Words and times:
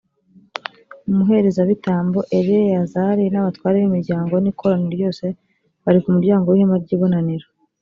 umuherezabitambo 1.09 2.19
eleyazari 2.37 3.23
n’abatware 3.29 3.77
b’imiryango 3.81 4.33
n’ikoraniro 4.39 4.89
ryose 4.97 5.25
bari 5.83 5.99
ku 6.03 6.09
muryango 6.15 6.45
w’ihema 6.49 6.77
ry’ibonaniro. 6.83 7.47